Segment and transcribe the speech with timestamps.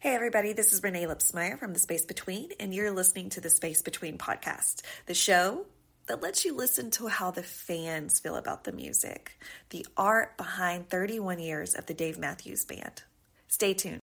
[0.00, 3.50] Hey, everybody, this is Renee Lipsmeyer from The Space Between, and you're listening to the
[3.50, 5.66] Space Between podcast, the show
[6.06, 9.36] that lets you listen to how the fans feel about the music,
[9.70, 13.02] the art behind 31 years of the Dave Matthews Band.
[13.48, 13.98] Stay tuned.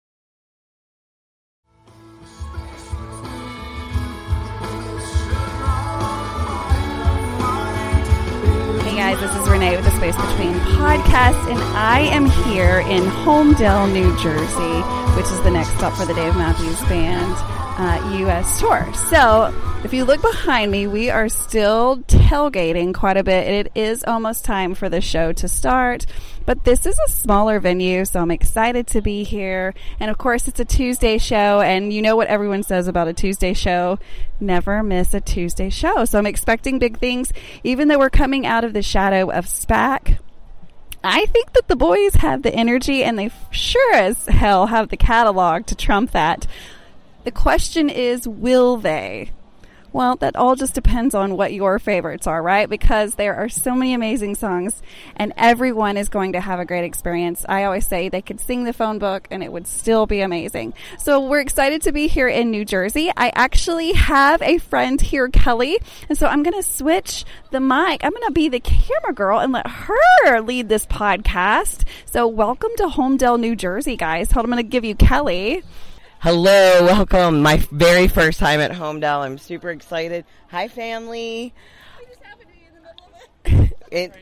[9.71, 15.41] With the Space Between podcast, and I am here in Holmdel, New Jersey, which is
[15.41, 17.33] the next stop for the Dave Matthews Band
[17.79, 18.59] uh, U.S.
[18.59, 18.93] tour.
[19.09, 23.47] So, if you look behind me, we are still tailgating quite a bit.
[23.47, 26.05] It is almost time for the show to start,
[26.45, 29.73] but this is a smaller venue, so I'm excited to be here.
[29.99, 33.13] And of course, it's a Tuesday show, and you know what everyone says about a
[33.13, 33.99] Tuesday show
[34.39, 36.05] never miss a Tuesday show.
[36.05, 37.31] So, I'm expecting big things,
[37.63, 40.17] even though we're coming out of the shadow of SPAC.
[41.03, 44.97] I think that the boys have the energy and they sure as hell have the
[44.97, 46.47] catalog to trump that.
[47.25, 49.31] The question is, will they?
[49.93, 52.67] Well, that all just depends on what your favorites are, right?
[52.67, 54.81] Because there are so many amazing songs
[55.15, 57.45] and everyone is going to have a great experience.
[57.47, 60.73] I always say they could sing the phone book and it would still be amazing.
[60.97, 63.11] So we're excited to be here in New Jersey.
[63.15, 65.77] I actually have a friend here, Kelly.
[66.09, 68.03] And so I'm going to switch the mic.
[68.03, 71.83] I'm going to be the camera girl and let her lead this podcast.
[72.07, 74.31] So welcome to Holmdel, New Jersey, guys.
[74.31, 75.61] Hold, I'm going to give you Kelly.
[76.23, 77.41] Hello, welcome.
[77.41, 79.25] My very first time at Holmdel.
[79.25, 80.23] I'm super excited.
[80.51, 81.53] Hi, family.
[83.91, 84.13] It,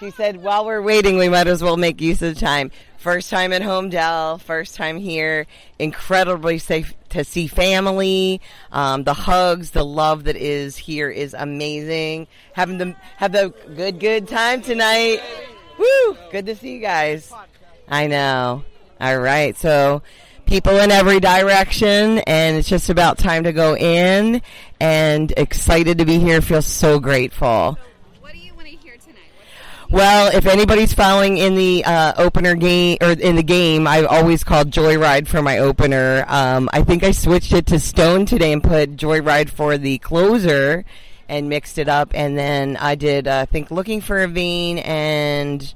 [0.00, 2.70] she said, while we're waiting, we might as well make use of the time.
[2.96, 5.46] First time at Holmdel, first time here.
[5.78, 8.40] Incredibly safe to see family.
[8.72, 12.26] Um, the hugs, the love that is here is amazing.
[12.54, 15.20] Having them have a good, good time tonight.
[15.78, 16.16] Woo!
[16.32, 17.30] Good to see you guys.
[17.86, 18.64] I know.
[18.98, 20.02] All right, so
[20.50, 24.42] people in every direction, and it's just about time to go in.
[24.80, 26.42] And excited to be here.
[26.42, 27.78] Feel so grateful.
[28.20, 29.30] What do you want to hear tonight?
[29.90, 34.42] Well, if anybody's following in the uh, opener game or in the game, I've always
[34.42, 36.24] called Joyride for my opener.
[36.26, 40.84] Um, I think I switched it to Stone today and put Joyride for the closer
[41.28, 42.10] and mixed it up.
[42.12, 45.74] And then I did, uh, I think, Looking for a Vein and.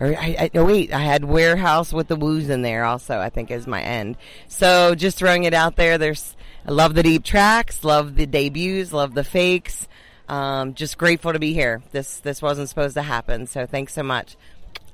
[0.00, 3.18] Or I, I, oh wait, I had Warehouse with the Woos in there also.
[3.18, 4.16] I think is my end.
[4.48, 5.98] So just throwing it out there.
[5.98, 9.86] There's I love the deep tracks, love the debuts, love the fakes.
[10.28, 11.82] Um, just grateful to be here.
[11.92, 13.46] This this wasn't supposed to happen.
[13.46, 14.36] So thanks so much.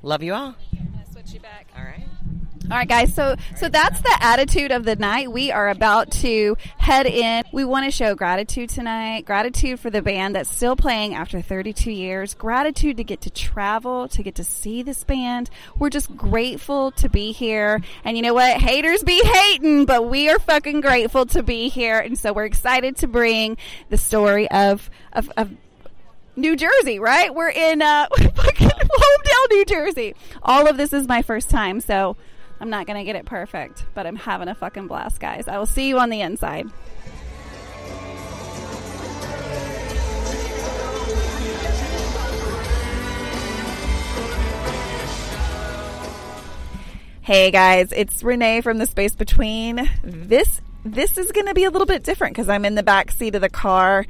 [0.03, 0.55] Love you all.
[0.73, 1.69] I'm going to switch you back.
[1.77, 2.07] All right.
[2.71, 3.13] All right, guys.
[3.13, 5.33] So, so that's the attitude of the night.
[5.33, 7.43] We are about to head in.
[7.53, 9.25] We want to show gratitude tonight.
[9.25, 12.35] Gratitude for the band that's still playing after 32 years.
[12.35, 15.51] Gratitude to get to travel, to get to see this band.
[15.81, 17.81] We're just grateful to be here.
[18.05, 18.59] And you know what?
[18.59, 21.99] Haters be hating, but we are fucking grateful to be here.
[21.99, 23.57] And so we're excited to bring
[23.89, 25.51] the story of, of, of
[26.37, 27.35] New Jersey, right?
[27.35, 28.71] We're in uh, fucking
[29.51, 30.15] New Jersey.
[30.43, 32.17] All of this is my first time, so
[32.61, 35.49] I'm not going to get it perfect, but I'm having a fucking blast, guys.
[35.49, 36.69] I will see you on the inside.
[47.23, 49.89] Hey guys, it's Renee from the Space Between.
[50.03, 53.11] This this is going to be a little bit different because I'm in the back
[53.13, 54.05] seat of the car.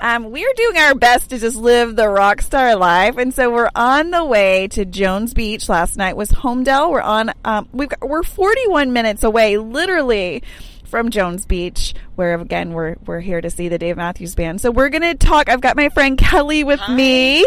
[0.00, 3.70] Um, we're doing our best to just live the rock star life, and so we're
[3.74, 5.68] on the way to Jones Beach.
[5.68, 6.90] Last night was Holmdel.
[6.90, 7.32] We're on.
[7.44, 10.42] Um, we've got, we're 41 minutes away, literally
[10.84, 14.60] from Jones Beach, where again we're we're here to see the Dave Matthews Band.
[14.62, 15.50] So we're gonna talk.
[15.50, 16.94] I've got my friend Kelly with Hi.
[16.94, 17.46] me.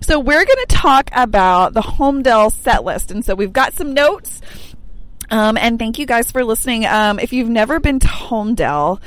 [0.00, 4.40] So we're gonna talk about the Holmdel set list, and so we've got some notes.
[5.30, 6.84] Um, and thank you guys for listening.
[6.84, 9.00] Um, if you've never been to Holmdel,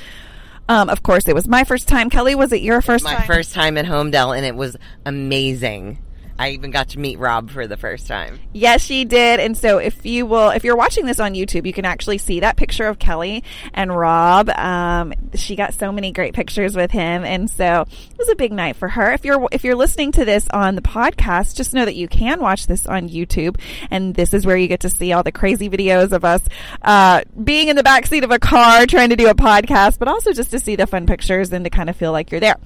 [0.67, 2.09] um, of course, it was my first time.
[2.09, 3.27] Kelly, was it your first My time?
[3.27, 5.99] first time at Holmdel, and it was amazing.
[6.38, 8.40] I even got to meet Rob for the first time.
[8.51, 9.40] Yes, she did.
[9.40, 12.41] And so if you will, if you're watching this on YouTube, you can actually see
[12.41, 14.50] that picture of Kelly and Rob.
[14.50, 17.24] Um, she got so many great pictures with him.
[17.24, 19.13] And so it was a big night for her.
[19.13, 22.42] If you're, if you're listening to this on the podcast, just know that you can
[22.42, 23.57] watch this on YouTube.
[23.89, 26.42] And this is where you get to see all the crazy videos of us,
[26.81, 30.33] uh, being in the backseat of a car trying to do a podcast, but also
[30.33, 32.57] just to see the fun pictures and to kind of feel like you're there.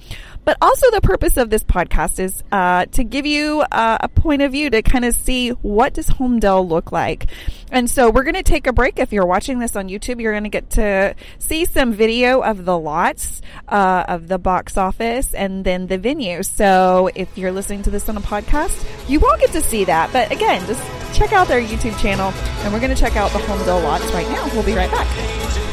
[0.44, 4.42] But also the purpose of this podcast is uh, to give you uh, a point
[4.42, 7.26] of view to kind of see what does Holmdel look like.
[7.70, 8.98] And so we're going to take a break.
[8.98, 12.64] If you're watching this on YouTube, you're going to get to see some video of
[12.64, 16.42] the lots, uh, of the box office, and then the venue.
[16.42, 20.12] So if you're listening to this on a podcast, you won't get to see that.
[20.12, 20.82] But again, just
[21.14, 22.32] check out their YouTube channel,
[22.64, 24.46] and we're going to check out the Holmdel lots right now.
[24.52, 25.69] We'll be right back.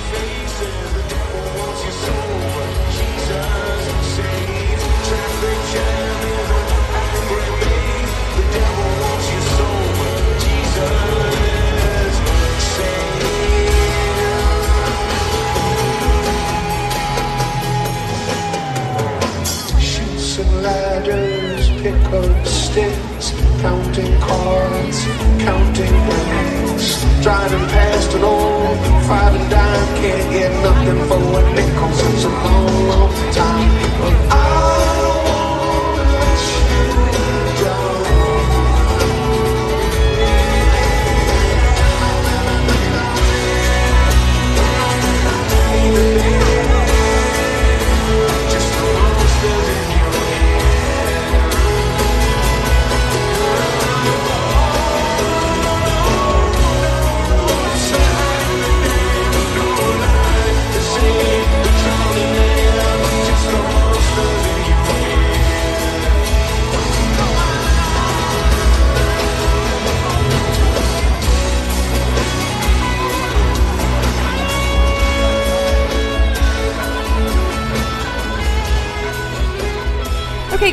[23.61, 25.05] Counting cards,
[25.39, 26.87] counting rings.
[27.21, 28.77] Driving past an old
[29.07, 33.26] five and dime, can't get nothing for a nickel since a long, long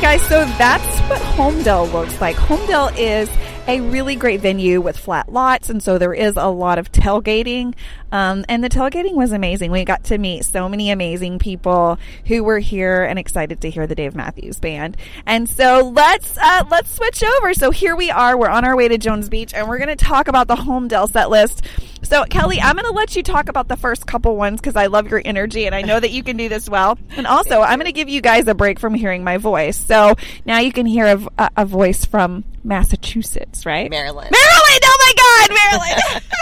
[0.05, 2.35] guys, so that's what Holmdel looks like.
[2.35, 3.27] Holmdel is
[3.67, 7.73] a really great venue with flat lots, and so there is a lot of tailgating.
[8.11, 9.71] Um, and the tailgating was amazing.
[9.71, 11.97] We got to meet so many amazing people
[12.27, 14.97] who were here and excited to hear the Dave Matthews Band.
[15.25, 17.53] And so let's uh, let's switch over.
[17.53, 18.37] So here we are.
[18.37, 20.75] We're on our way to Jones Beach, and we're going to talk about the Home
[20.75, 21.63] Holmdel set list.
[22.03, 24.87] So Kelly, I'm going to let you talk about the first couple ones because I
[24.87, 26.97] love your energy, and I know that you can do this well.
[27.17, 29.77] And also, I'm going to give you guys a break from hearing my voice.
[29.77, 30.15] So
[30.45, 31.19] now you can hear
[31.57, 33.89] a voice from Massachusetts, right?
[33.89, 34.31] Maryland.
[34.31, 34.83] Maryland!
[35.05, 36.23] My God, Maryland!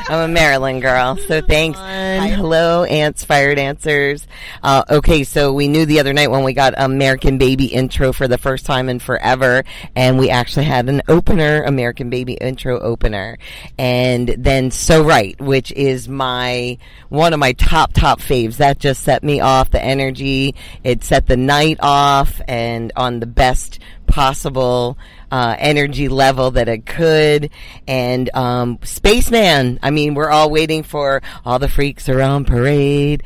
[0.10, 1.78] I'm a Maryland girl, so thanks.
[1.78, 4.26] Hello, ants, fire dancers.
[4.62, 8.26] Uh, okay, so we knew the other night when we got American Baby intro for
[8.26, 9.62] the first time in forever,
[9.94, 13.38] and we actually had an opener, American Baby intro opener,
[13.78, 16.78] and then So Right, which is my
[17.08, 18.56] one of my top top faves.
[18.56, 20.56] That just set me off the energy.
[20.82, 23.78] It set the night off, and on the best
[24.10, 24.98] possible
[25.30, 27.50] uh, energy level that it could.
[27.86, 33.22] And um, Spaceman, I mean, we're all waiting for all the freaks around parade.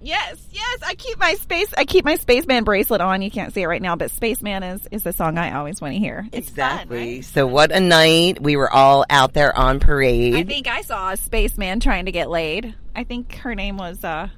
[0.00, 0.78] yes, yes.
[0.86, 1.72] I keep my space.
[1.76, 3.20] I keep my spaceman bracelet on.
[3.22, 5.94] You can't see it right now, but Spaceman is is the song I always want
[5.94, 6.26] to hear.
[6.32, 7.24] It's fun, right?
[7.24, 8.40] So what a night.
[8.40, 10.34] We were all out there on parade.
[10.34, 12.74] I think I saw a spaceman trying to get laid.
[12.94, 14.28] I think her name was uh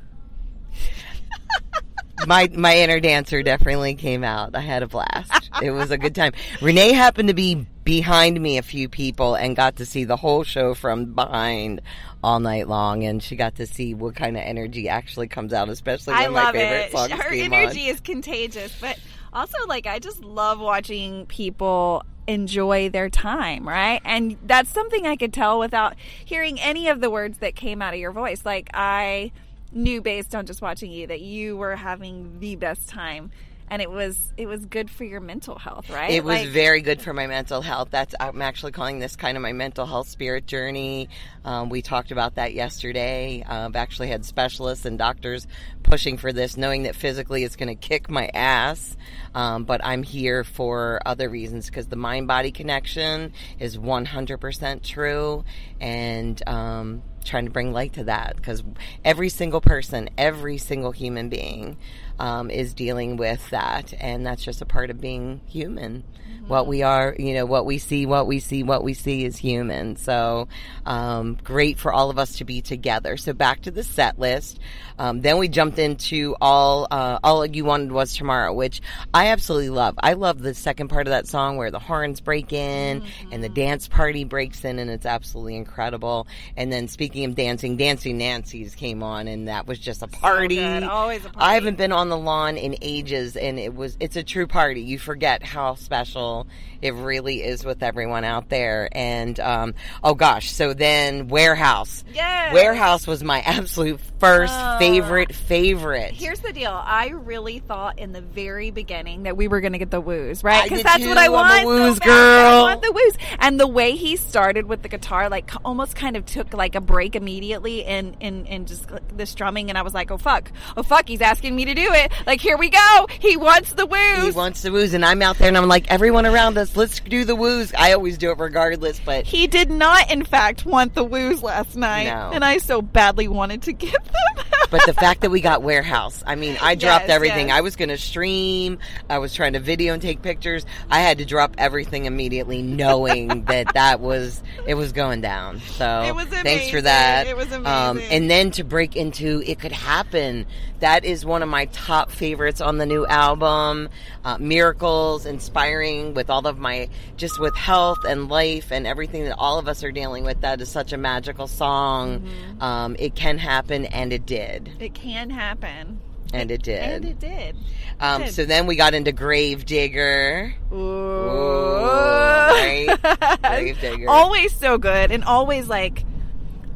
[2.27, 4.55] my my inner dancer definitely came out.
[4.55, 5.51] I had a blast.
[5.63, 6.33] It was a good time.
[6.61, 10.45] Renee happened to be behind me a few people and got to see the whole
[10.45, 11.81] show from behind
[12.23, 15.69] all night long and she got to see what kind of energy actually comes out,
[15.69, 16.93] especially when I my favorite it.
[16.93, 17.95] songs Her energy on.
[17.95, 18.99] is contagious, but
[19.33, 24.01] also like I just love watching people enjoy their time, right?
[24.05, 25.95] And that's something I could tell without
[26.25, 28.45] hearing any of the words that came out of your voice.
[28.45, 29.33] Like I
[29.73, 33.31] knew based on just watching you that you were having the best time
[33.73, 36.11] and it was it was good for your mental health, right?
[36.11, 37.89] It was Like- very good for my mental health.
[37.93, 41.09] That's I'm actually calling this kind of my mental health spirit journey.
[41.45, 43.45] Um, we talked about that yesterday.
[43.47, 45.47] I've actually had specialists and doctors
[45.85, 48.97] pushing for this, knowing that physically it's going to kick my ass.
[49.37, 55.45] Um, but I'm here for other reasons because the mind body connection is 100% true,
[55.81, 58.63] and um, trying to bring light to that because
[59.05, 61.77] every single person, every single human being
[62.21, 66.05] um, is dealing with that, and that's just a part of being human.
[66.47, 69.37] What we are, you know, what we see, what we see, what we see is
[69.37, 69.95] human.
[69.97, 70.49] So
[70.85, 73.17] um, great for all of us to be together.
[73.17, 74.59] So back to the set list.
[74.99, 78.83] Um, then we jumped into all uh, all you wanted was tomorrow, which
[79.15, 79.95] I absolutely love.
[80.03, 83.49] I love the second part of that song where the horns break in and the
[83.49, 86.27] dance party breaks in, and it's absolutely incredible.
[86.57, 90.57] And then speaking of dancing, Dancing Nancies came on, and that was just a party.
[90.57, 90.83] good.
[90.83, 91.55] Always a I party.
[91.55, 94.83] haven't been on the lawn in ages, and it was it's a true party.
[94.83, 96.47] You forget how special
[96.83, 98.89] it really is with everyone out there.
[98.93, 102.05] And um, oh gosh, so then Warehouse.
[102.15, 102.55] Yes.
[102.55, 104.79] Warehouse was my absolute first Oh.
[104.79, 106.13] favorite favorite.
[106.13, 106.71] Here's the deal.
[106.73, 110.43] I really thought in the very beginning that we were going to get the woos,
[110.43, 110.65] right?
[110.65, 111.09] Because that's too.
[111.11, 111.67] what I I'm want.
[111.67, 112.15] woos girl.
[112.15, 113.15] I want the woos.
[113.39, 116.81] And the way he started with the guitar, like almost kind of took like a
[116.81, 120.83] break immediately in in, in just the strumming, and I was like, oh fuck, oh
[120.83, 122.00] fuck, he's asking me to do it.
[122.27, 123.07] Like here we go.
[123.19, 124.25] He wants the woos.
[124.25, 127.01] he wants the woos, and I'm out there, and I'm like, everyone around us, let's
[127.01, 127.73] do the woos.
[127.77, 131.77] I always do it regardless, but He did not, in fact, want the woos last
[131.77, 132.31] night, No.
[132.33, 134.45] and I so badly wanted to give them.
[134.71, 137.49] but the fact that we got warehouse, I mean, I dropped Yes, everything.
[137.49, 137.57] yes.
[137.57, 138.79] I was going to stream.
[139.09, 140.65] I was trying to video and take pictures.
[140.91, 145.61] I had to drop everything immediately, knowing that that was it was going down.
[145.61, 147.27] So It was thanks for that.
[147.27, 148.13] It was Um, amazing.
[148.13, 150.47] and then to break into "It Could Happen,"
[150.81, 153.89] that is one of my top favorites on the new album.
[154.25, 159.37] Uh, miracles, inspiring with all of my just with health and life and everything that
[159.39, 160.41] all of us are dealing with.
[160.43, 162.21] That is such a magical song.
[162.21, 162.63] Mm-hmm.
[162.63, 166.01] Um, it can happen, and it did, It can happen.
[166.35, 166.83] and it did.
[166.83, 167.57] And it did.
[167.99, 168.35] um, did.
[168.35, 170.55] so then we got into Grave Digger.
[170.73, 171.77] Ooh.
[171.85, 172.97] right?
[173.43, 174.09] Grave Digger.
[174.09, 176.05] always so good and always like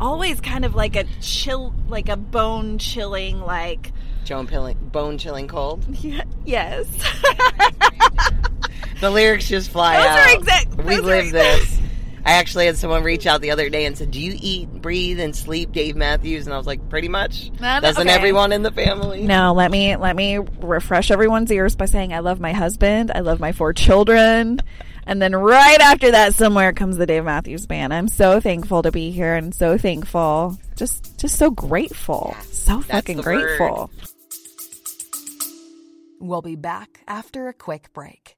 [0.01, 3.93] always kind of like a chill like a bone chilling like
[4.25, 5.85] Joan Pilling, Bone Chilling Cold.
[6.45, 6.87] yes
[9.01, 10.19] The lyrics just fly Those out.
[10.19, 11.81] are exact- We live this.
[12.27, 15.21] I actually had someone reach out the other day and said, "Do you eat, breathe,
[15.21, 18.11] and sleep Dave Matthews?" And I was like, "Pretty much." Doesn't okay.
[18.11, 19.25] everyone in the family?
[19.25, 23.21] no let me let me refresh everyone's ears by saying i love my husband i
[23.21, 24.59] love my four children
[25.07, 28.91] and then right after that somewhere comes the dave matthews band i'm so thankful to
[28.91, 33.91] be here and so thankful just just so grateful so fucking the grateful
[36.25, 38.37] We'll be back after a quick break.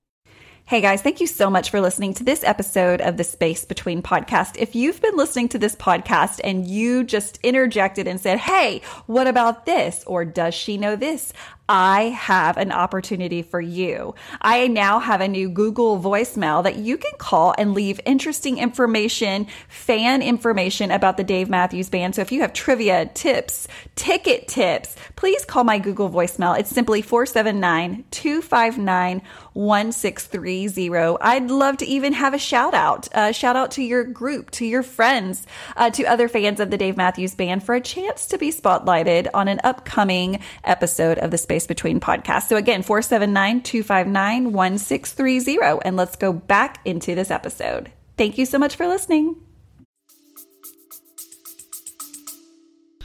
[0.64, 4.02] Hey guys, thank you so much for listening to this episode of the Space Between
[4.02, 4.56] podcast.
[4.58, 9.28] If you've been listening to this podcast and you just interjected and said, Hey, what
[9.28, 10.02] about this?
[10.08, 11.32] Or does she know this?
[11.68, 14.14] I have an opportunity for you.
[14.40, 19.48] I now have a new Google voicemail that you can call and leave interesting information,
[19.68, 22.14] fan information about the Dave Matthews Band.
[22.14, 26.58] So if you have trivia, tips, ticket tips, please call my Google voicemail.
[26.58, 31.18] It's simply 479 259 1630.
[31.20, 33.08] I'd love to even have a shout out.
[33.12, 35.46] Uh, shout out to your group, to your friends,
[35.76, 39.28] uh, to other fans of the Dave Matthews Band for a chance to be spotlighted
[39.34, 42.48] on an upcoming episode of the Space Between podcasts.
[42.48, 45.80] So again, 479 259 1630.
[45.84, 47.92] And let's go back into this episode.
[48.18, 49.36] Thank you so much for listening.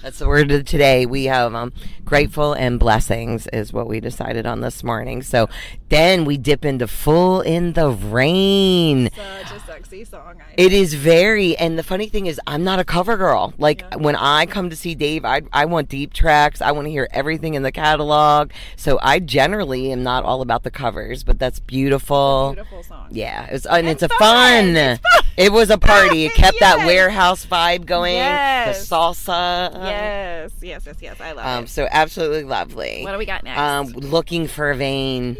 [0.01, 1.05] That's the word of today.
[1.05, 5.22] We have um, grateful and blessings is what we decided on this morning.
[5.22, 5.48] So
[5.89, 9.12] then we dip into fool in the rain.
[9.12, 12.84] such a sexy song It is very, and the funny thing is, I'm not a
[12.84, 13.53] cover girl.
[13.60, 16.62] Like when I come to see Dave, I I want deep tracks.
[16.62, 18.51] I want to hear everything in the catalog.
[18.75, 22.53] So I generally am not all about the covers, but that's beautiful.
[22.55, 24.74] beautiful song Yeah, it's and, it's a fun.
[24.74, 25.00] fun.
[25.38, 26.25] It was a party.
[26.25, 28.15] It kept that warehouse vibe going.
[28.15, 28.88] Yes.
[28.89, 29.72] The salsa.
[29.91, 33.03] Yes yes yes yes i love Um, it so absolutely lovely.
[33.03, 35.38] what do we got next Um, looking for a vein.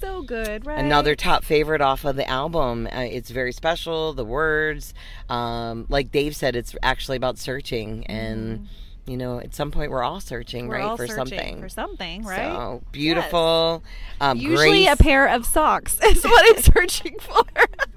[0.00, 2.86] So good right Another top favorite off of the album.
[2.86, 4.14] Uh, it's very special.
[4.14, 4.94] The words,
[5.28, 8.66] um, like Dave said, it's actually about searching, and
[9.06, 10.68] you know, at some point we're all searching.
[10.68, 11.60] We're right, all for searching something.
[11.60, 13.82] for something right So beautiful.
[14.22, 17.42] Um, usually Grace, a pair of socks is what i'm searching for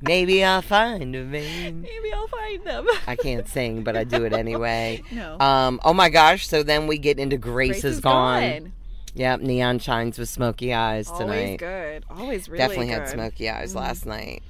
[0.00, 1.82] maybe I'll find a vein.
[1.82, 5.02] maybe i'll find them I can't sing, but I do it anyway.
[5.10, 5.38] No.
[5.40, 6.46] Um, oh my gosh!
[6.46, 8.42] So then we get into Grace, Grace is is gone.
[8.42, 8.72] gone.
[9.14, 11.58] Yep, neon shines with smoky eyes always tonight.
[11.58, 12.92] good always really Definitely good.
[13.00, 14.42] Had smoky eyes last night.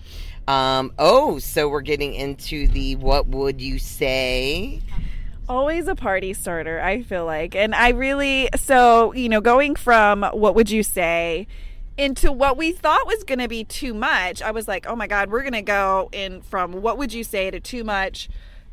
[0.47, 4.83] Um, oh, so we're getting into the what would you say?
[5.49, 10.23] always a party starter i feel like and i really so you know going from
[10.35, 11.47] what would you say
[11.99, 15.07] into what we thought was going to be too much i was like oh my
[15.07, 18.29] god we're going to go in from what would you say to too much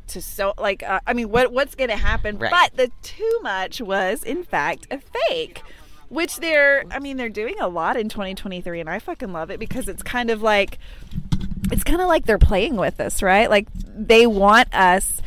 [0.06, 2.50] to so like uh, i mean what what's going to happen Right.
[2.50, 5.60] but the too much was in fact a fake
[6.08, 9.58] which they're i mean they're doing a lot in 2023 and i fucking love it
[9.58, 10.78] because it's kind of like
[11.72, 15.20] it's kind of like they're playing with us right like they want us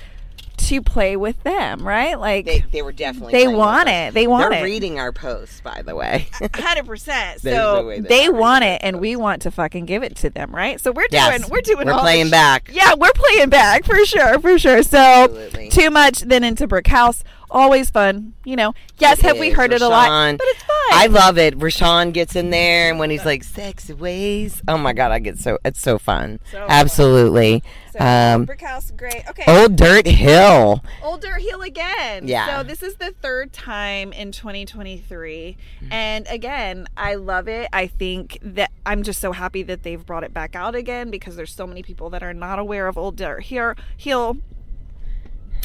[0.59, 3.31] to play with them right like They, they were definitely.
[3.31, 4.09] They playing with want us.
[4.09, 4.13] it.
[4.13, 4.63] They want They're it.
[4.63, 6.27] reading our posts, by the way.
[6.53, 7.41] hundred percent.
[7.41, 10.29] There's the So way they want it, and we want to fucking give it to
[10.29, 10.79] them, right?
[10.79, 11.49] So we're doing, Yes.
[11.49, 12.69] we're doing, We're all the playing sh- back.
[12.71, 14.83] Yeah, we're playing back for sure, for sure.
[14.83, 15.69] So Absolutely.
[15.69, 18.33] too much, then into Brick House, always fun.
[18.43, 19.55] You know, yes, have we is.
[19.55, 20.37] heard it a lot?
[20.37, 20.68] But it's fun.
[20.91, 21.57] I love it.
[21.57, 25.37] Rashawn gets in there, and when he's like sexy ways, oh my god, I get
[25.37, 26.39] so it's so fun.
[26.51, 26.67] So fun.
[26.69, 27.63] Absolutely.
[27.91, 29.27] So, um, Brick House, great.
[29.29, 30.83] Okay, Old Dirt Hill.
[31.03, 32.27] Old Dirt Hill again.
[32.27, 32.57] Yeah.
[32.57, 35.57] So this is the third time in 2023.
[35.81, 35.93] Mm-hmm.
[35.93, 37.67] And again, I love it.
[37.73, 41.35] I think that I'm just so happy that they've brought it back out again because
[41.35, 43.75] there's so many people that are not aware of Old Dirt Hill.
[43.97, 44.37] Hill.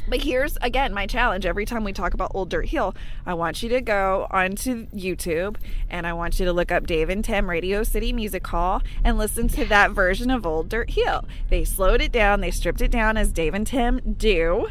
[0.06, 1.46] But here's again my challenge.
[1.46, 2.94] Every time we talk about Old Dirt Hill,
[3.24, 5.56] I want you to go onto YouTube
[5.88, 9.16] and I want you to look up Dave and Tim Radio City Music Hall and
[9.16, 11.24] listen to that version of Old Dirt Hill.
[11.48, 14.68] They slowed it down, they stripped it down as Dave and Tim do.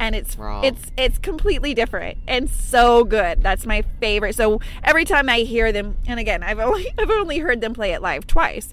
[0.00, 0.62] and it's Raw.
[0.62, 3.42] it's it's completely different and so good.
[3.42, 4.34] That's my favorite.
[4.36, 7.92] So every time I hear them, and again, I've only I've only heard them play
[7.92, 8.72] it live twice.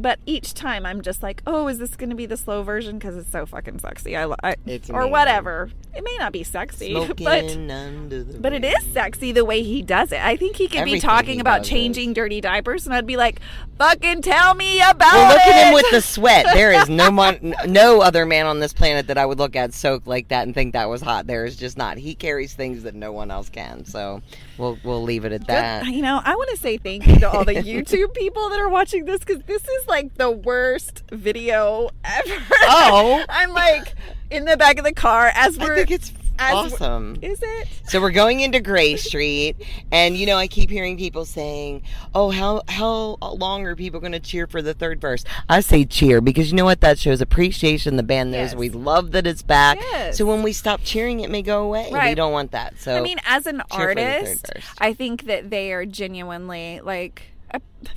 [0.00, 2.98] But each time I'm just like, oh, is this going to be the slow version?
[2.98, 4.16] Because it's so fucking sexy.
[4.16, 5.10] I, I It's or amazing.
[5.10, 5.70] whatever.
[5.94, 7.66] It may not be sexy, but Smoking
[8.08, 10.20] the but it is sexy the way he does it.
[10.24, 13.40] I think he could be talking about changing dirty diapers, and I'd be like,
[13.78, 16.46] "Fucking tell me about Well, look it." at him with the sweat.
[16.54, 19.74] There is no mon- no other man on this planet that I would look at
[19.74, 21.26] soaked like that and think that was hot.
[21.26, 21.98] There is just not.
[21.98, 23.84] He carries things that no one else can.
[23.84, 24.22] So
[24.58, 25.86] we'll we'll leave it at that.
[25.86, 28.68] You know, I want to say thank you to all the YouTube people that are
[28.68, 32.44] watching this because this is like the worst video ever.
[32.64, 33.24] Oh.
[33.28, 33.94] I'm like
[34.30, 35.76] in the back of the car as we're.
[35.76, 37.18] think it's awesome.
[37.22, 37.68] Is it?
[37.84, 39.56] So we're going into Grey Street,
[39.90, 41.82] and you know I keep hearing people saying,
[42.14, 45.84] "Oh, how how long are people going to cheer for the third verse?" I say
[45.84, 47.96] cheer because you know what that shows appreciation.
[47.96, 48.54] The band knows Yes.
[48.54, 49.78] we love that it's back.
[49.80, 50.18] Yes.
[50.18, 51.88] So when we stop cheering, it may go away.
[51.92, 52.78] We don't want that.
[52.78, 54.50] So I mean, as an cheer for the third artist.
[54.78, 57.22] I think that they are genuinely like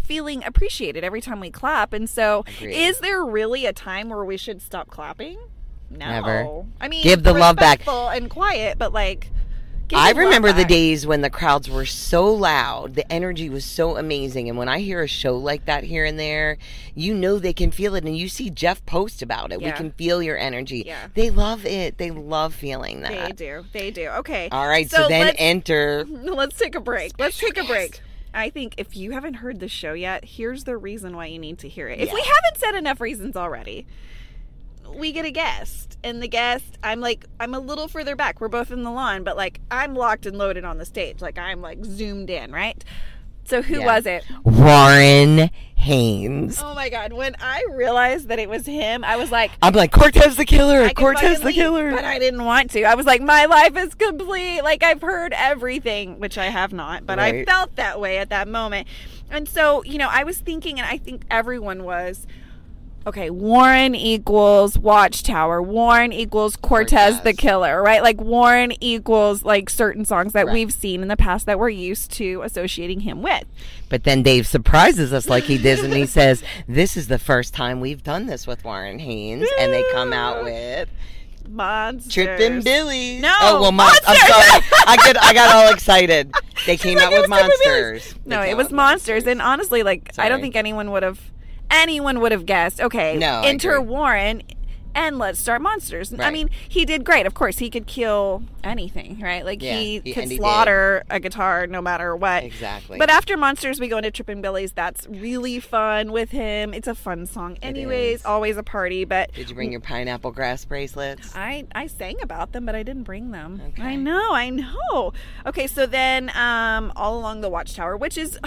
[0.03, 1.93] feeling appreciated every time we clap.
[1.93, 2.73] And so, Agreed.
[2.75, 5.37] is there really a time where we should stop clapping?
[5.91, 6.07] No.
[6.07, 6.65] Never.
[6.79, 7.87] I mean, Give the love back.
[7.87, 9.29] and quiet, but like,
[9.93, 14.47] I remember the days when the crowds were so loud, the energy was so amazing,
[14.47, 16.57] and when I hear a show like that here and there,
[16.95, 19.61] you know they can feel it, and you see Jeff post about it.
[19.61, 20.83] We can feel your energy.
[20.85, 21.07] Yeah.
[21.13, 21.97] They love it.
[21.97, 23.37] They love feeling that.
[23.37, 23.65] They do.
[23.73, 24.07] They do.
[24.19, 24.49] Okay.
[24.51, 26.05] All right, so, then let's, enter.
[26.09, 27.13] let's take a break.
[27.19, 28.01] Let's take a break.
[28.33, 31.59] I think if you haven't heard the show yet, here's the reason why you need
[31.59, 31.99] to hear it.
[31.99, 33.85] If we haven't said enough reasons already,
[34.95, 38.41] we get a guest, and the guest, I'm like, I'm a little further back.
[38.41, 41.21] We're both in the lawn, but like, I'm locked and loaded on the stage.
[41.21, 42.83] Like, I'm like zoomed in, right?
[43.45, 43.85] So who Yeah.
[43.85, 44.23] was it?
[44.43, 46.61] Warren Haynes.
[46.63, 47.11] Oh my god!
[47.11, 50.87] When I realized that it was him, I was like, I'm like Cortez the killer.
[50.91, 51.91] Cortez the leave, killer.
[51.91, 52.83] But I didn't want to.
[52.83, 54.61] I was like, my life is complete.
[54.61, 58.47] Like I've heard everything, which I have not, but I felt that way at that
[58.47, 58.87] moment.
[59.31, 62.27] And so, you know, I was thinking, and I think everyone was.
[63.07, 65.59] Okay, Warren equals Watchtower.
[65.59, 68.03] Warren equals Cortez, the Killer, right?
[68.03, 70.53] Like Warren equals like certain songs that Right.
[70.53, 73.45] we've seen in the past that we're used to associating him with.
[73.89, 77.55] But then Dave surprises us like he did, and he says, "This is the first
[77.55, 80.87] time we've done this with Warren Haynes," and they come out with
[81.49, 82.13] Monsters.
[82.13, 83.19] Trippin' Billies.
[83.21, 84.63] No, oh well, mon- I'm sorry.
[84.87, 86.31] I get I got all excited.
[86.67, 88.13] They came like, out with monsters.
[88.25, 89.25] No, it was with monsters.
[89.25, 91.19] And honestly, like I don't think anyone would have
[91.71, 92.79] anyone would have guessed.
[92.81, 93.79] Okay, No, enter.
[93.81, 94.43] Warren
[94.93, 96.13] and let's start monsters.
[96.19, 97.25] I mean, he did great.
[97.25, 99.45] Of course, he could kill anything, right?
[99.45, 102.43] Like Yeah, he he- could and he slaughter a guitar no matter what.
[102.43, 102.97] Exactly.
[102.97, 104.73] But after monsters, we go into Trippin' Billies.
[104.73, 106.73] That's really fun with him.
[106.73, 108.25] It's a fun song, anyways.
[108.25, 109.31] Always a party, but.
[109.33, 111.33] Did you bring your pineapple grass bracelets?
[111.37, 113.61] I, I sang about them, but I didn't bring them.
[113.69, 113.83] Okay.
[113.83, 115.13] I know, I know.
[115.45, 118.37] Okay, so then um, all along the Watchtower, which is,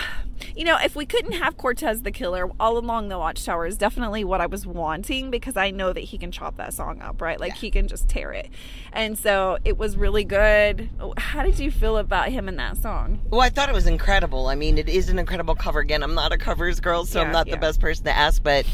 [0.57, 4.25] you know, if we couldn't have Cortez the Killer, all along the Watchtower is definitely
[4.25, 7.41] what I was wanting because I know that he can chop that song up, right?
[7.41, 8.49] Like he can just tear it.
[8.93, 10.89] And so it was really good.
[11.19, 13.21] How did you feel about him in that song?
[13.31, 14.47] Well, I thought it was incredible.
[14.47, 15.81] I mean, it is an incredible cover.
[15.81, 17.55] Again, I'm not a covers girl, so Yeah, I'm not yeah.
[17.57, 18.43] the best person to ask.
[18.43, 18.65] But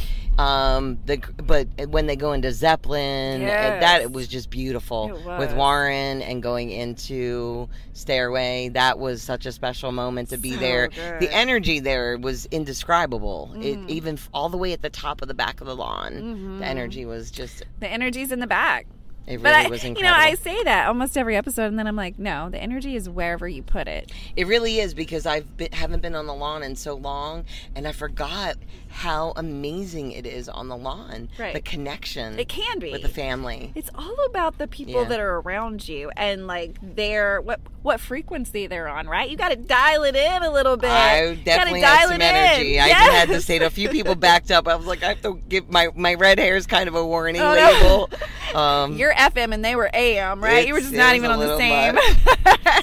[0.41, 5.39] um, the but when they go into Zeppelin, uh, that it was just beautiful It
[5.39, 5.53] with.
[5.55, 8.71] Warren and going into Stairway.
[8.71, 10.89] That was such a special moment to be So there.
[10.89, 10.97] good.
[10.99, 11.21] Mm.
[11.21, 13.53] The energy there was indescribable.
[13.57, 16.67] It even all the way at the top of the back of the lawn, the
[16.67, 17.65] energy was just.
[17.81, 18.87] The energy's in the back.
[19.27, 19.43] It.
[19.43, 21.97] But really I, was you know, I say that almost every episode, and then I'm
[21.97, 24.11] like, no, the energy is wherever you put it.
[24.37, 27.45] It really is because I've been, haven't been on the lawn in so long,
[27.77, 28.57] and I forgot
[28.89, 31.29] how amazing it is on the lawn.
[31.39, 31.55] Right.
[31.55, 32.39] The connection.
[32.41, 33.71] It can be with the family.
[33.77, 35.09] It's all about the people Yeah.
[35.09, 39.31] that are around you and like their what what frequency they're on, right?
[39.31, 40.91] You got to dial it in a little bit.
[40.91, 42.23] I definitely dial had some in.
[42.23, 42.81] energy.
[42.81, 43.11] I Yes.
[43.13, 44.67] had to say to a few people backed up.
[44.69, 47.07] I was like, I have to give my my red hair is kind of a
[47.07, 47.71] warning Oh, no.
[48.09, 48.11] label.
[48.51, 50.67] Um, You're FM and they were AM, right?
[50.67, 51.99] You were just not even on the same.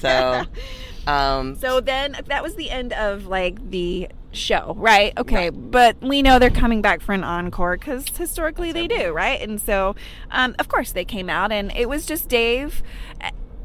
[0.00, 0.44] so,
[1.10, 5.16] um, So then that was the end of like the show, right?
[5.16, 9.40] Okay, but we know they're coming back for an encore because historically they do, right?
[9.40, 9.96] And so,
[10.30, 12.82] um, of course, they came out and it was just Dave.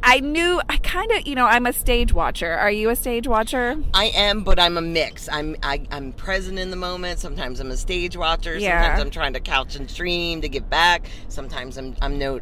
[0.06, 2.52] I knew I kind of, you know, I'm a stage watcher.
[2.52, 3.78] Are you a stage watcher?
[3.94, 5.30] I am, but I'm a mix.
[5.30, 7.20] I'm I, I'm present in the moment.
[7.20, 8.58] Sometimes I'm a stage watcher.
[8.58, 8.82] Yeah.
[8.82, 11.08] Sometimes I'm trying to couch and stream to give back.
[11.30, 12.42] Sometimes I'm I'm no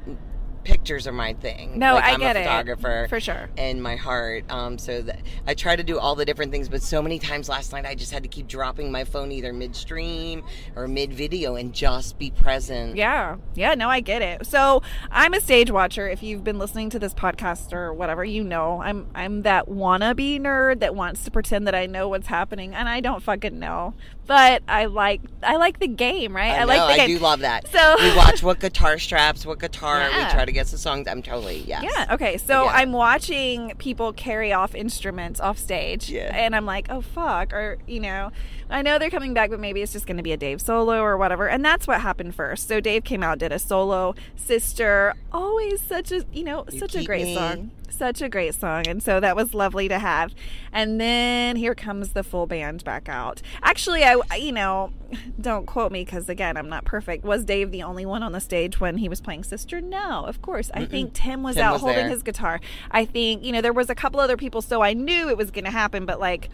[0.64, 1.78] pictures are my thing.
[1.80, 2.44] No, like, I I'm get a it.
[2.44, 3.50] photographer For sure.
[3.58, 4.44] in my heart.
[4.52, 7.50] Um, so that I try to do all the different things, but so many times
[7.50, 10.44] last night I just had to keep dropping my phone either midstream
[10.76, 12.96] or mid video and just be present.
[12.96, 14.46] Yeah, yeah, no, I get it.
[14.46, 16.08] So I'm a stage watcher.
[16.10, 20.40] If you've been listening to this podcast or whatever, you know I'm I'm that wannabe
[20.40, 23.94] nerd that wants to pretend that I know what's happening, and I don't fucking know.
[24.28, 26.52] But I like I like the game, right?
[26.52, 27.18] I, like know, the I game.
[27.18, 27.68] do love that.
[27.68, 30.00] So- we watch what guitar straps, what guitar.
[30.00, 30.26] Yeah.
[30.28, 31.08] We try to guess the songs.
[31.08, 31.84] I'm totally yes.
[31.84, 32.14] Yeah.
[32.14, 32.38] Okay.
[32.38, 32.72] So Yeah.
[32.72, 36.32] I'm watching people carry off instruments off stage, Yeah.
[36.34, 38.32] and I'm like, oh fuck, or you know,
[38.70, 41.02] I know they're coming back, but maybe it's just going to be a Dave solo
[41.02, 41.50] or whatever.
[41.50, 42.68] And that's what happened first.
[42.70, 44.16] So Dave came out, did a solo.
[44.38, 47.36] Sister, always such a you know You such a great me.
[47.36, 50.34] song, such a great song, and so that was lovely to have.
[50.72, 53.42] And then here comes the full band back out.
[53.62, 54.92] Actually, I you know,
[55.42, 57.24] don't quote me because again, I'm not perfect.
[57.24, 59.82] Was Dave the only one on the stage when he was playing Sister?
[59.82, 60.72] No, of course.
[60.74, 62.10] I think Tim was Tim out was holding there.
[62.10, 62.60] his guitar.
[62.90, 65.52] I think you know there was a couple other people, so I knew it was
[65.52, 66.50] going to happen, but like.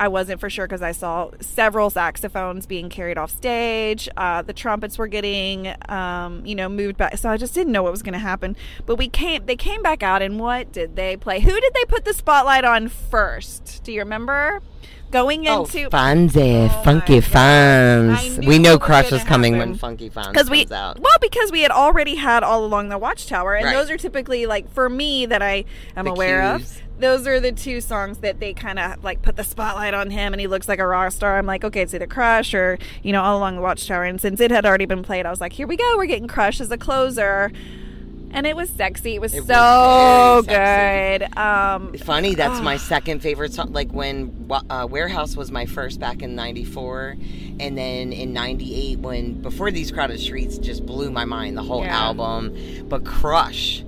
[0.00, 4.08] I wasn't for sure because I saw several saxophones being carried off stage.
[4.16, 7.18] Uh, the trumpets were getting, um, you know, moved back.
[7.18, 8.54] So I just didn't know what was going to happen.
[8.86, 11.40] But we came, they came back out, and what did they play?
[11.40, 13.82] Who did they put the spotlight on first?
[13.84, 14.60] Do you remember?
[15.10, 17.20] Going Oh, into Fonzie, Oh Funky.
[17.20, 18.46] Fonz.
[18.46, 19.70] We know Crush was coming happen.
[19.70, 20.98] when Funky Fonz because we comes out.
[21.00, 23.72] well because we had already had all along the watchtower and Right.
[23.74, 25.64] those are typically like for me that i
[25.96, 26.76] am The aware cues.
[26.76, 30.10] of those are the two songs that they kind of like put the spotlight on
[30.10, 31.38] him and he looks like a rock star.
[31.38, 34.04] I'm like okay it's either crush or you know all along the watchtower.
[34.04, 36.28] And since it had already been played i was like here we go we're getting
[36.28, 37.50] crush as a closer.
[38.30, 39.14] And it was sexy.
[39.14, 41.38] It was It so very good.
[41.38, 43.72] Um Funny, that's my second favorite song.
[43.72, 47.16] Like when uh, Warehouse was my first back in '94,
[47.58, 51.82] and then in '98 when Before These Crowded Streets just blew my mind, the whole
[51.84, 51.98] Yeah.
[51.98, 52.54] album.
[52.90, 53.82] But Crush,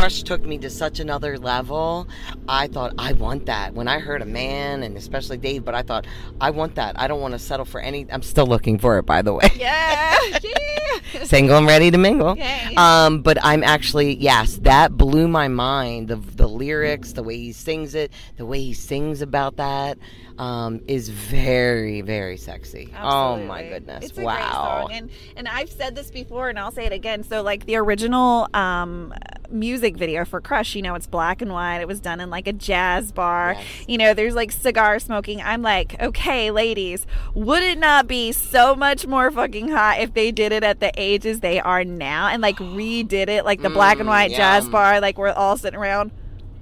[0.00, 2.08] Crush took me to such another level.
[2.48, 5.62] I thought I want that when I heard a man, and especially Dave.
[5.62, 6.06] But I thought
[6.40, 6.98] I want that.
[6.98, 8.06] I don't want to settle for any.
[8.10, 9.50] I'm still looking for it, by the way.
[9.56, 11.24] yeah, yeah.
[11.24, 12.28] Single and ready to mingle.
[12.28, 12.74] Okay.
[12.76, 16.08] Um, but I'm actually yes, that blew my mind.
[16.08, 19.98] The the lyrics, the way he sings it, the way he sings about that,
[20.38, 22.92] um, is very very sexy.
[22.98, 24.06] Oh my goodness!
[24.06, 24.88] It's wow.
[24.90, 27.22] And and I've said this before and I'll say it again.
[27.24, 29.12] So like the original um
[29.50, 31.80] music video for Crush, you know, it's black and white.
[31.80, 33.54] It was done in like a jazz bar.
[33.54, 33.66] Yes.
[33.88, 35.42] You know, there's like cigar smoking.
[35.42, 40.30] I'm like, okay, ladies, would it not be so much more fucking hot if they
[40.30, 43.98] did it at the ages they are now and like redid it like the black
[43.98, 46.10] and Mm, white jazz bar, like we're all sitting around?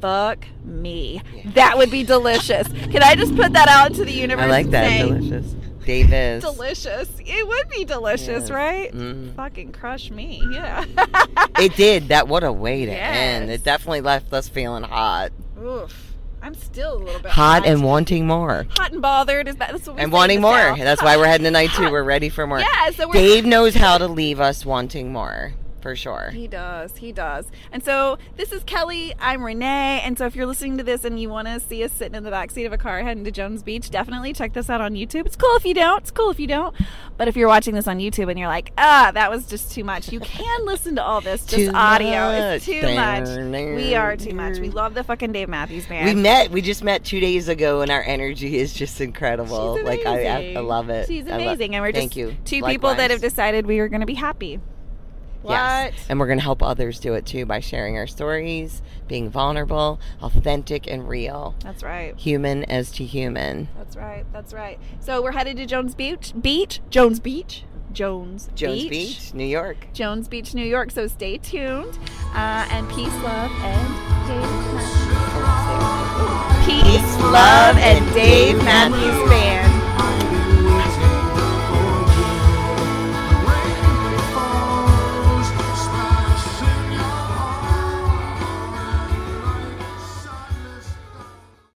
[0.00, 1.22] Fuck me.
[1.54, 2.68] That would be delicious.
[2.68, 4.44] Can I just put that out into the universe?
[4.44, 4.88] I like that.
[4.88, 5.54] say, Delicious.
[5.84, 6.44] Davis.
[6.44, 7.08] delicious.
[7.20, 8.50] It would be delicious, Yes.
[8.50, 8.92] right?
[8.94, 9.34] Mhm.
[9.34, 10.42] Fucking crush me.
[10.52, 10.84] Yeah.
[11.58, 12.08] It did.
[12.08, 13.50] That what a way to end.
[13.50, 15.30] It definitely left us feeling hot,
[15.60, 16.04] Oof.
[16.42, 18.66] I'm still a little bit hot and wanting more.
[18.78, 19.48] hot and bothered.
[19.48, 20.52] Is that that's what we And wanting more.
[20.58, 20.78] South.
[20.78, 21.90] That's why we're heading to night two.
[21.90, 22.60] We're ready for more.
[22.60, 25.54] Yeah, so we're Dave knows how to leave us wanting more,
[25.88, 26.30] for sure.
[26.34, 26.98] He does.
[26.98, 27.46] He does.
[27.72, 29.14] And so this is Kelly.
[29.18, 30.02] I'm Renee.
[30.04, 32.24] And so if you're listening to this and you want to see us sitting in
[32.24, 34.92] the back seat of a car heading to Jones Beach, definitely check this out on
[34.92, 35.24] YouTube.
[35.24, 36.02] It's cool if you don't.
[36.02, 36.76] It's cool if you don't.
[37.16, 39.82] But if you're watching this on YouTube and you're like, ah, that was just too
[39.82, 42.32] much, you can listen to all this just audio.
[42.32, 42.80] It's much.
[42.80, 43.76] too much.
[43.76, 44.58] We are too much.
[44.58, 46.04] We love the fucking Dave Matthews Band.
[46.04, 46.50] We met.
[46.50, 49.82] We just met two days ago, and our energy is just incredible.
[49.82, 51.08] Like I, I, I love it.
[51.08, 52.36] She's love- amazing, and we're Thank just you.
[52.44, 54.60] two people that have decided we were going to be happy.
[55.42, 55.52] What?
[55.52, 55.94] Yes.
[56.08, 60.00] And we're going to help others do it too by sharing our stories, being vulnerable,
[60.20, 61.54] authentic, and real.
[61.62, 62.16] That's right.
[62.16, 63.68] Human as to human.
[63.76, 64.24] That's right.
[64.32, 64.78] That's right.
[65.00, 66.32] So we're headed to Jones Beach.
[66.40, 66.80] Beach.
[66.90, 67.64] Jones Beach.
[67.92, 68.50] Jones.
[68.54, 69.88] Jones Beach, New York.
[69.92, 70.90] Jones Beach, New York.
[70.90, 71.98] So stay tuned.
[72.34, 73.88] Uh, and peace, love, and
[74.28, 74.42] Dave
[74.74, 76.66] Matthews.
[76.66, 79.67] Peace, love, and Dave Matthews Band.